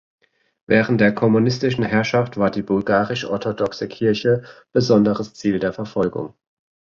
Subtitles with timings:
[0.65, 4.43] Während der kommunistischen Herrschaft war die Bulgarisch-orthodoxe Kirche
[4.73, 6.33] besonderes Ziel der Verfolgung.